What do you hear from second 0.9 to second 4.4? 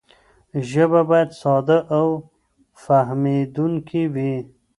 باید ساده او فهمېدونکې وي.